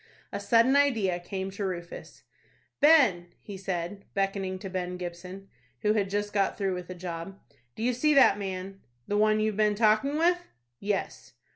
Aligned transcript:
A 0.33 0.39
sudden 0.39 0.75
idea 0.75 1.19
came 1.19 1.51
to 1.51 1.63
Rufus. 1.63 2.23
"Ben," 2.79 3.27
he 3.39 3.55
said, 3.55 4.03
beckoning 4.15 4.57
to 4.57 4.67
Ben 4.67 4.97
Gibson, 4.97 5.47
who 5.83 5.93
had 5.93 6.09
just 6.09 6.33
got 6.33 6.57
through 6.57 6.73
with 6.73 6.89
a 6.89 6.95
job, 6.95 7.39
"do 7.75 7.83
you 7.83 7.93
see 7.93 8.15
that 8.15 8.39
man?" 8.39 8.79
"The 9.07 9.15
one 9.17 9.39
you've 9.39 9.57
been 9.57 9.75
talking 9.75 10.17
with?" 10.17 10.39
"Yes." 10.79 11.33